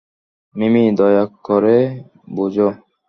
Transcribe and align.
মিমি, 0.55 0.83
দয়া 0.97 1.23
করে 1.43 1.77
বোঝ। 2.35 2.55